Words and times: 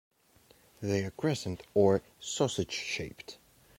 They 0.81 1.03
are 1.05 1.11
crescent- 1.11 1.61
or 1.75 2.01
sausage- 2.19 2.71
shaped. 2.71 3.37